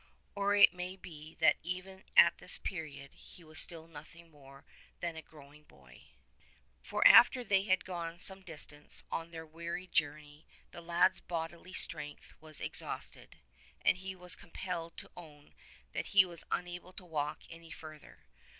Or 0.33 0.55
it 0.55 0.73
may 0.73 0.95
be 0.95 1.35
that 1.35 1.57
even 1.61 2.05
at 2.17 2.39
this 2.39 2.57
period 2.57 3.13
he 3.13 3.43
was 3.43 3.59
still 3.59 3.85
nothing 3.85 4.31
more 4.31 4.65
59 4.93 4.99
than 5.01 5.15
a 5.15 5.21
growing' 5.21 5.63
boy; 5.65 6.05
for 6.81 7.07
after 7.07 7.43
they 7.43 7.65
had 7.65 7.85
gone 7.85 8.17
some 8.17 8.41
distance 8.41 9.03
on 9.11 9.29
their 9.29 9.45
weary 9.45 9.85
journey, 9.85 10.47
the 10.71 10.81
lad's 10.81 11.19
bodily 11.19 11.73
strength 11.73 12.33
was 12.41 12.59
ex 12.61 12.81
hausted, 12.81 13.33
and 13.85 13.97
he 13.97 14.15
was 14.15 14.33
compelled 14.35 14.97
to 14.97 15.11
own 15.15 15.53
that 15.91 16.07
he 16.17 16.25
was 16.25 16.45
unable 16.49 16.93
to 16.93 17.05
walk 17.05 17.43
any 17.51 17.69
further. 17.69 18.23